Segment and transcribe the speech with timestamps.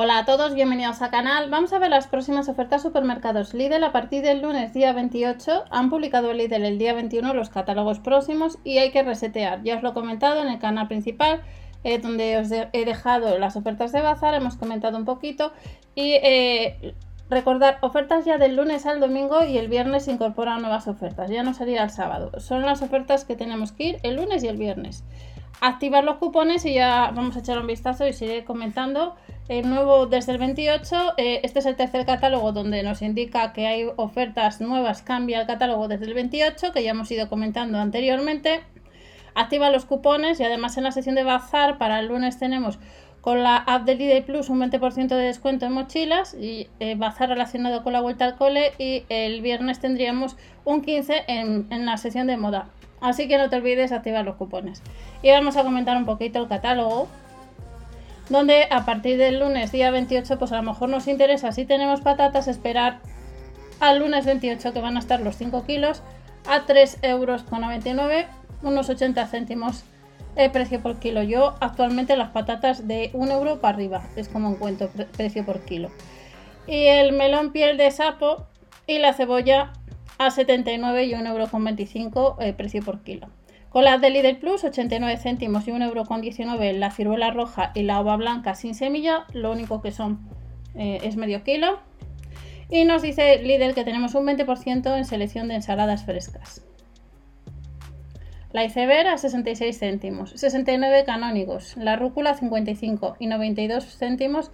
[0.00, 1.50] Hola a todos, bienvenidos al canal.
[1.50, 5.64] Vamos a ver las próximas ofertas supermercados Lidl a partir del lunes día 28.
[5.70, 9.64] Han publicado Lidl el día 21 los catálogos próximos y hay que resetear.
[9.64, 11.42] Ya os lo he comentado en el canal principal,
[11.82, 15.52] eh, donde os he dejado las ofertas de bazar, hemos comentado un poquito
[15.96, 16.94] y eh,
[17.28, 21.28] recordar ofertas ya del lunes al domingo y el viernes se incorporan nuevas ofertas.
[21.28, 22.38] Ya no sería el sábado.
[22.38, 25.02] Son las ofertas que tenemos que ir el lunes y el viernes
[25.60, 29.16] activar los cupones y ya vamos a echar un vistazo y seguiré comentando.
[29.48, 33.66] El nuevo desde el 28, eh, este es el tercer catálogo donde nos indica que
[33.66, 38.60] hay ofertas nuevas, cambia el catálogo desde el 28, que ya hemos ido comentando anteriormente.
[39.34, 42.78] Activa los cupones y además en la sesión de bazar para el lunes tenemos
[43.20, 47.28] con la app de Lidl Plus un 20% de descuento en mochilas y eh, bazar
[47.28, 51.96] relacionado con la vuelta al cole y el viernes tendríamos un 15 en, en la
[51.96, 52.68] sesión de moda.
[53.00, 54.82] Así que no te olvides activar los cupones.
[55.22, 57.08] Y vamos a comentar un poquito el catálogo.
[58.28, 62.02] Donde a partir del lunes día 28, pues a lo mejor nos interesa si tenemos
[62.02, 62.98] patatas, esperar
[63.80, 66.02] al lunes 28 que van a estar los 5 kilos
[66.46, 67.44] a 3,99 euros,
[68.62, 69.84] unos 80 céntimos
[70.36, 71.22] el precio por kilo.
[71.22, 75.90] Yo actualmente las patatas de 1 euro para arriba es como encuentro precio por kilo.
[76.66, 78.46] Y el melón piel de sapo
[78.86, 79.72] y la cebolla
[80.18, 83.28] a 79 y 1,25€ eh, precio por kilo.
[83.70, 88.16] Con las de Lidl Plus, 89 céntimos y 1,19€ la ciruela roja y la ova
[88.16, 90.20] blanca sin semilla, lo único que son
[90.74, 91.80] eh, es medio kilo.
[92.70, 96.64] Y nos dice Lidl que tenemos un 20% en selección de ensaladas frescas.
[98.52, 104.50] La iceberg a 66 céntimos, 69 canónigos, la rúcula 55 y 92 céntimos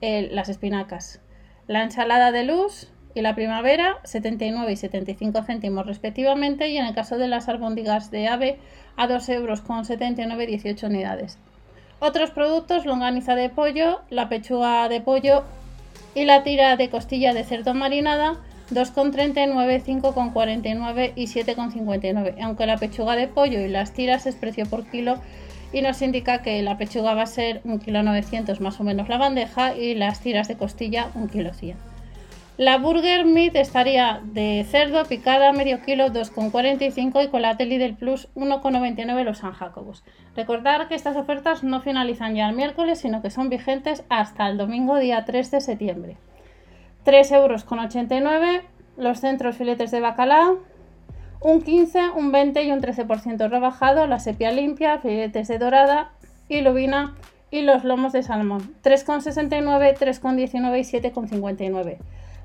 [0.00, 1.20] eh, las espinacas.
[1.66, 6.94] La ensalada de luz y la primavera 79 y 75 céntimos respectivamente y en el
[6.94, 8.58] caso de las albóndigas de ave
[8.96, 11.38] a 2 euros con 79 18 unidades.
[12.00, 15.44] Otros productos, longaniza de pollo, la pechuga de pollo
[16.14, 18.36] y la tira de costilla de cerdo marinada
[18.70, 22.34] 2,39, 5,49 y 7,59.
[22.42, 25.18] Aunque la pechuga de pollo y las tiras es precio por kilo
[25.72, 29.18] y nos indica que la pechuga va a ser 1,900 kg más o menos la
[29.18, 31.93] bandeja y las tiras de costilla 1,100 kg.
[32.56, 37.96] La burger meat estaría de cerdo picada medio kilo 2,45 y con la teli del
[37.96, 40.04] plus 1,99 los San Jacobos.
[40.36, 44.56] Recordar que estas ofertas no finalizan ya el miércoles, sino que son vigentes hasta el
[44.56, 46.16] domingo día 3 de septiembre.
[47.04, 48.62] 3,89 euros
[48.96, 50.60] los centros filetes de bacalao,
[51.40, 56.12] un 15, un 20 y un 13% rebajado, la sepia limpia, filetes de dorada
[56.48, 57.16] y lubina
[57.50, 61.98] y los lomos de salmón, 3,69, 3,19 y 7,59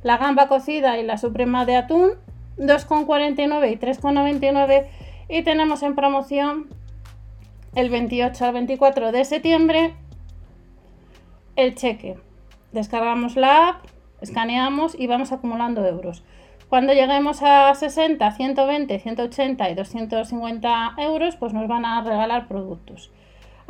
[0.04, 2.12] la gamba cocida y la suprema de atún
[2.58, 4.88] 2,49 y 3,99
[5.30, 6.68] y tenemos en promoción
[7.76, 9.94] el 28 al 24 de septiembre
[11.56, 12.18] el cheque.
[12.72, 13.86] Descargamos la app,
[14.22, 16.24] escaneamos y vamos acumulando euros.
[16.70, 23.12] Cuando lleguemos a 60, 120, 180 y 250 euros, pues nos van a regalar productos.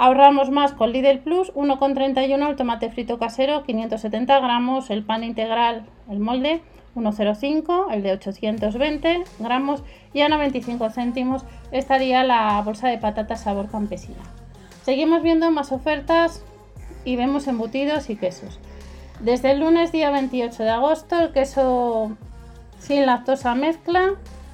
[0.02, 5.84] Ahorramos más con Lidl Plus, 1,31 el tomate frito casero, 570 gramos, el pan integral,
[6.10, 6.62] el molde,
[6.96, 9.84] 1,05, el de 820 gramos
[10.14, 11.44] y a 95 céntimos
[11.74, 14.24] estaría la bolsa de patatas sabor campesina.
[14.84, 16.46] Seguimos viendo más ofertas
[17.04, 18.58] y vemos embutidos y quesos.
[19.20, 22.16] Desde el lunes día 28 de agosto el queso
[22.80, 24.14] sin lactosa mezcla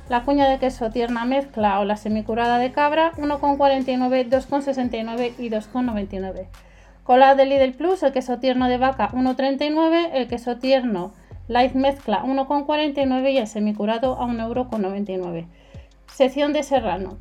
[0.09, 6.47] la cuña de queso tierna mezcla o la semicurada de cabra 1,49, 2,69 y 2,99.
[7.03, 11.13] Cola de Lidl Plus, el queso tierno de vaca 1,39, el queso tierno
[11.47, 15.47] light mezcla 1,49 y el semicurado a 1,99€.
[16.11, 17.17] Sección de serrano.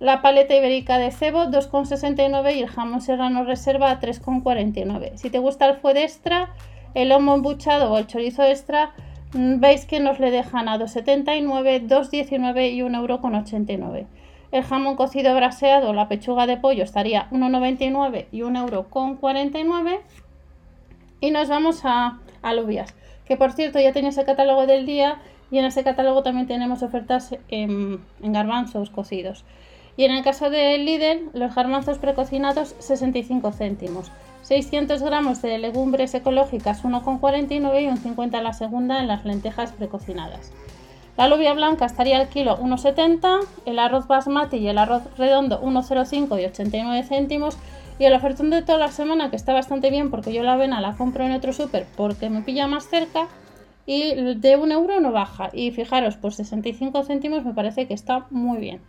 [0.00, 5.16] La paleta ibérica de cebo 2,69 y el jamón serrano reserva a 3,49.
[5.16, 6.54] Si te gusta el fuet extra,
[6.94, 8.92] el lomo embuchado o el chorizo extra
[9.32, 14.06] veis que nos le dejan a 2,79, 2,19 y 1,89€.
[14.50, 20.00] El jamón cocido braseado, la pechuga de pollo estaría 1,99 y 1,49€.
[21.20, 22.94] Y nos vamos a alubias,
[23.26, 25.18] que por cierto ya tenéis el catálogo del día
[25.50, 29.44] y en ese catálogo también tenemos ofertas en, en garbanzos cocidos.
[29.96, 34.12] Y en el caso de Lidl, los garbanzos precocinados 65 céntimos.
[34.48, 40.52] 600 gramos de legumbres ecológicas 1,49 y un 50 la segunda en las lentejas precocinadas.
[41.18, 46.40] La alubia blanca estaría al kilo 1,70, el arroz basmati y el arroz redondo 1,05
[46.40, 47.58] y 89 céntimos
[47.98, 50.80] y el ofertón de toda la semana que está bastante bien porque yo la avena
[50.80, 53.28] la compro en otro súper porque me pilla más cerca
[53.84, 58.24] y de un euro no baja y fijaros por 65 céntimos me parece que está
[58.30, 58.80] muy bien.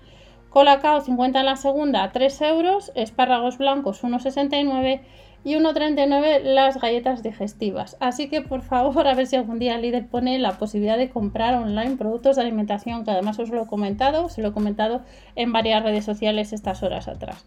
[0.51, 5.01] Colacao 50 en la segunda 3 euros, espárragos blancos 1,69
[5.43, 7.97] y 1,39 las galletas digestivas.
[7.99, 11.55] Así que por favor a ver si algún día Lidl pone la posibilidad de comprar
[11.55, 15.01] online productos de alimentación, que además os lo he comentado, se lo he comentado
[15.35, 17.45] en varias redes sociales estas horas atrás.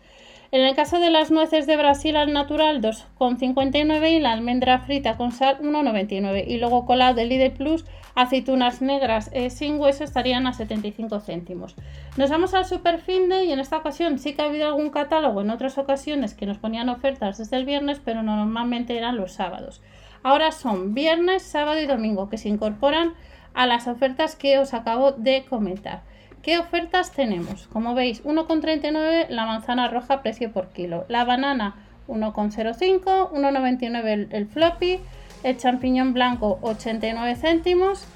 [0.54, 5.16] En el caso de las nueces de Brasil al natural 2,59 y la almendra frita
[5.16, 10.46] con sal 1,99 y luego colado de Lidl Plus aceitunas negras eh, sin hueso estarían
[10.46, 11.74] a 75 céntimos.
[12.18, 15.48] Nos vamos al Superfinde y en esta ocasión sí que ha habido algún catálogo en
[15.48, 19.80] otras ocasiones que nos ponían ofertas desde el viernes pero normalmente eran los sábados.
[20.22, 23.14] Ahora son viernes, sábado y domingo que se incorporan
[23.54, 26.02] a las ofertas que os acabo de comentar.
[26.42, 27.68] ¿Qué ofertas tenemos?
[27.68, 31.76] Como veis, 1,39 la manzana roja precio por kilo, la banana
[32.08, 34.98] 1,05, 1,99 el, floppy,
[35.44, 38.06] el champiñón blanco 89 céntimos,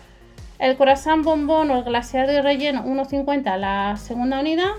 [0.58, 4.72] el croissant bombón o el glaseado y relleno 1,50 la segunda unidad,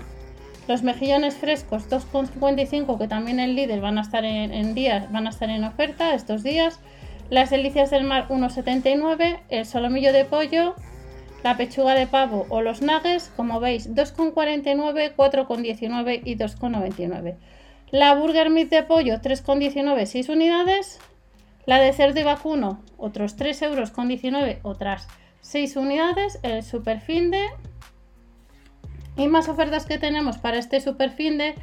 [0.66, 5.30] los mejillones frescos 2,55 que también en Lidl van a estar en, días, van a
[5.30, 6.80] estar en oferta estos días,
[7.30, 10.74] las delicias del mar 1,79, el solomillo de pollo
[11.42, 17.36] la pechuga de pavo o los nuggets, como veis, 2,49, 4,19 y 2,99.
[17.90, 20.98] La burger meat de pollo, 3,19, 6 unidades.
[21.64, 25.06] La de cerdo y vacuno, otros 3 euros con 19, otras
[25.42, 26.38] 6 unidades.
[26.42, 27.46] El super finde.
[29.16, 31.54] Y más ofertas que tenemos para este super finde,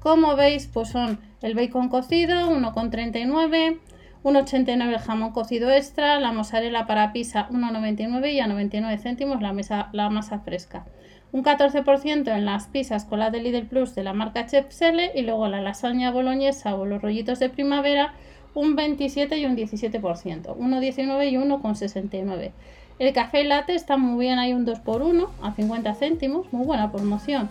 [0.00, 3.78] como veis, pues son el bacon cocido, 1,39
[4.24, 9.88] 1,89 el jamón cocido extra, la mozzarella para pizza 1,99 y a 99 céntimos la,
[9.92, 10.84] la masa fresca.
[11.30, 15.22] Un 14% en las pizzas con la de Lidl Plus de la marca Chepsele y
[15.22, 18.14] luego la lasaña boloñesa o los rollitos de primavera
[18.54, 22.52] un 27 y un 17%, 1,19 y 1,69.
[22.98, 27.48] El café latte está muy bien, hay un 2x1 a 50 céntimos, muy buena promoción.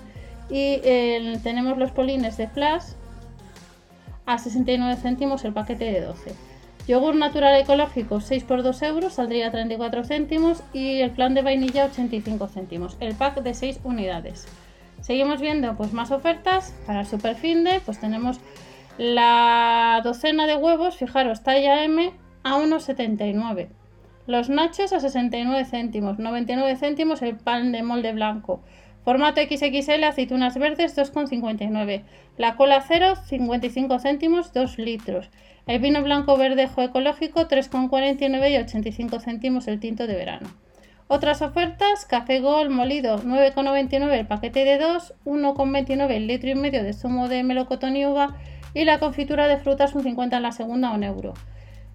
[0.50, 0.80] Y
[1.44, 2.84] tenemos los polines de flash
[4.26, 6.57] a 69 céntimos el paquete de 12.
[6.88, 11.86] Yogur natural ecológico 6 por 2 euros, saldría 34 céntimos y el plan de vainilla
[11.86, 14.48] 85 céntimos, el pack de 6 unidades.
[15.02, 18.40] Seguimos viendo pues más ofertas para el super finde, pues tenemos
[18.98, 22.14] la docena de huevos, fijaros, talla M
[22.44, 23.68] a 1,79.
[24.26, 28.62] Los nachos a 69 céntimos, 99 céntimos el pan de molde blanco.
[29.08, 32.04] Formato XXL, aceitunas verdes 2,59.
[32.36, 35.30] La cola 0, 55 céntimos, 2 litros.
[35.66, 40.50] El vino blanco verdejo ecológico 3,49 y 85 céntimos el tinto de verano.
[41.08, 46.84] Otras ofertas, café Gol molido 9,99 el paquete de 2, 1,29 el litro y medio
[46.84, 48.36] de zumo de melocotón y uva
[48.74, 51.34] y la confitura de frutas un 50 en la segunda, un euro.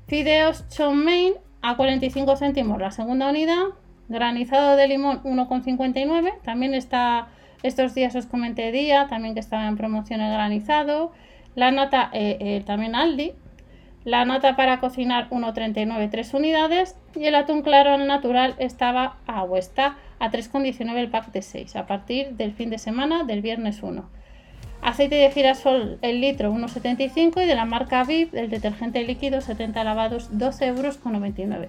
[0.06, 3.64] Fideos chow mein a 45 céntimos la segunda unidad.
[4.08, 6.34] Granizado de limón 1,59.
[6.42, 7.28] También está,
[7.62, 11.12] estos días os comenté día, también que estaba en promoción el granizado.
[11.54, 13.34] La nata eh, eh, también Aldi
[14.04, 20.30] la nata para cocinar 1,39 3 unidades y el atún claro natural estaba a a
[20.30, 24.04] 3,19 el pack de 6 a partir del fin de semana del viernes 1.
[24.82, 29.84] Aceite de girasol el litro 1,75 y de la marca VIP el detergente líquido 70
[29.84, 31.68] lavados 12 euros con 99.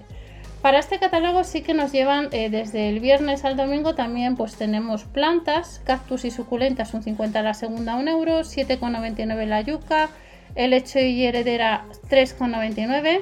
[0.63, 4.56] Para este catálogo sí que nos llevan eh, desde el viernes al domingo también pues
[4.56, 10.10] tenemos plantas, cactus y suculentas un 50 la segunda 1 euro, 7,99 la yuca,
[10.56, 13.19] el hecho y heredera 3,99.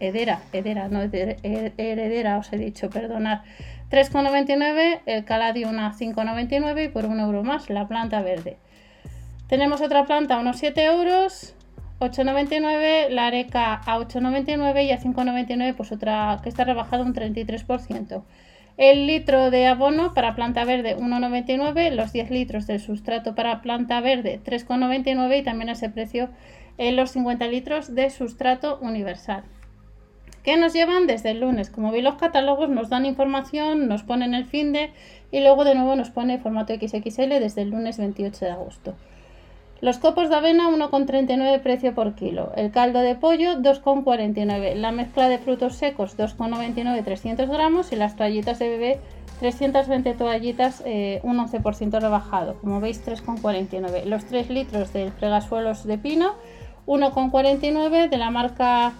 [0.00, 3.42] Hedera, hedera, no heredera, os he dicho, perdonad.
[3.92, 8.56] 3,99, el caladium a 5,99 y por un euro más la planta verde.
[9.46, 11.54] Tenemos otra planta unos 7 euros,
[12.00, 18.22] 8,99, la areca a 8,99 y a 5,99 pues otra que está rebajada un 33%.
[18.76, 24.00] El litro de abono para planta verde 1,99, los 10 litros del sustrato para planta
[24.00, 26.28] verde 3,99 y también ese precio
[26.76, 29.44] en los 50 litros de sustrato universal.
[30.42, 31.70] Que nos llevan desde el lunes.
[31.70, 34.90] Como veis los catálogos nos dan información, nos ponen el fin de
[35.30, 38.94] y luego de nuevo nos pone formato XXL desde el lunes 28 de agosto.
[39.84, 42.52] Los copos de avena 1,39 precio por kilo.
[42.56, 44.76] El caldo de pollo 2,49.
[44.76, 49.00] La mezcla de frutos secos 2,99 300 gramos y las toallitas de bebé
[49.40, 52.54] 320 toallitas eh, un 11% rebajado.
[52.62, 54.06] Como veis 3,49.
[54.06, 56.32] Los 3 litros de fregasuelos de pino
[56.86, 58.94] 1,49 de la marca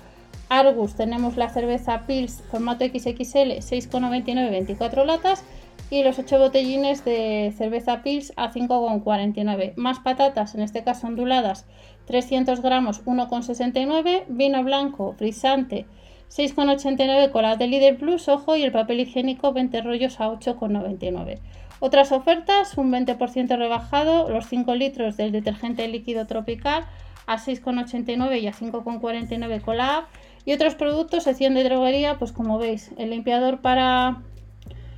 [0.51, 5.45] Argus tenemos la cerveza Pils formato XXL 6,99 24 latas
[5.91, 9.75] y los 8 botellines de cerveza Pils a 5,49.
[9.77, 11.67] Más patatas, en este caso onduladas,
[12.07, 14.25] 300 gramos, 1,69.
[14.29, 15.87] Vino blanco, frisante,
[16.31, 21.39] 6,89 con la de Líder Plus, ojo, y el papel higiénico 20 rollos a 8,99.
[21.81, 26.85] Otras ofertas, un 20% rebajado, los 5 litros del detergente líquido tropical
[27.27, 30.07] a 6,89 y a 5,49 con la.
[30.45, 34.23] Y otros productos, sección de droguería, pues como veis, el limpiador para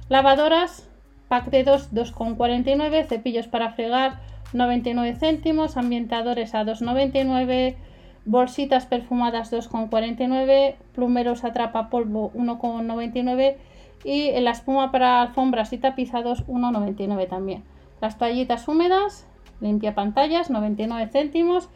[0.09, 0.89] lavadoras,
[1.29, 4.21] pack de 2, 2,49, cepillos para fregar,
[4.53, 7.75] 99 céntimos, ambientadores a 2,99,
[8.25, 13.57] bolsitas perfumadas 2,49, plumeros atrapa polvo 1,99
[14.05, 17.65] y la espuma para alfombras y tapizados 1,99 también.
[18.01, 19.27] Las toallitas húmedas,
[19.61, 21.69] limpia pantallas 99 céntimos,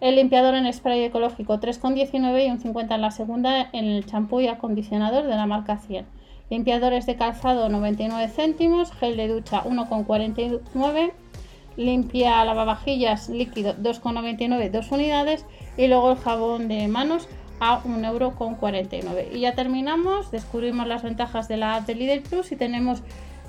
[0.00, 4.40] el limpiador en spray ecológico 3,19 y un 50 en la segunda en el champú
[4.40, 6.19] y acondicionador de la marca 100.
[6.50, 11.12] Limpiadores de calzado 99 céntimos, gel de ducha 1,49
[11.76, 17.28] limpia lavavajillas líquido 2,99 2 unidades y luego el jabón de manos
[17.60, 19.28] a 1,49€.
[19.32, 23.02] Y ya terminamos, descubrimos las ventajas de la app de Lidl Plus y tenemos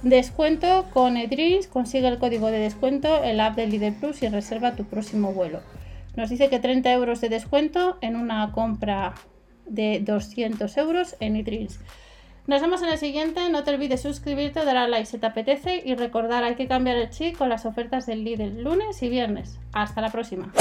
[0.03, 4.27] descuento con Edreams, consigue el código de descuento en la app de Lidl Plus y
[4.27, 5.61] reserva tu próximo vuelo.
[6.15, 9.15] Nos dice que 30 euros de descuento en una compra
[9.65, 11.79] de 200 euros en Edreams.
[12.47, 13.49] Nos vemos en el siguiente.
[13.49, 16.97] No te olvides suscribirte, dar a like si te apetece y recordar hay que cambiar
[16.97, 19.59] el chip con las ofertas del Lidl lunes y viernes.
[19.73, 20.51] Hasta la próxima.